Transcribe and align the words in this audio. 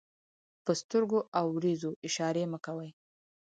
په 0.65 0.71
سترګو 0.81 1.19
او 1.39 1.45
وريځو 1.57 1.91
اشارې 2.07 2.43
مه 2.51 2.59
کوئ! 2.65 2.89